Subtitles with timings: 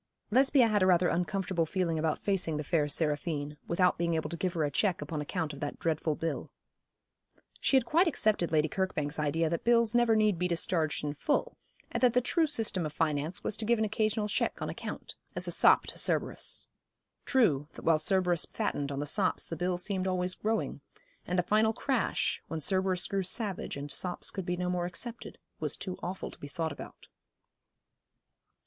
[0.31, 4.35] Lesbia had a rather uncomfortable feeling about facing the fair Seraphine, without being able to
[4.35, 6.49] give her a cheque upon account of that dreadful bill.
[7.59, 11.55] She had quite accepted Lady Kirkbank's idea that bills never need be discharged in full,
[11.91, 15.13] and that the true system of finance was to give an occasional cheque on account,
[15.35, 16.65] as a sop to Cerberus.
[17.25, 20.81] True, that while Cerberus fattened on the sops the bill seemed always growing;
[21.27, 25.37] and the final crash, when Cerberus grew savage and sops could be no more accepted,
[25.59, 27.07] was too awful to be thought about.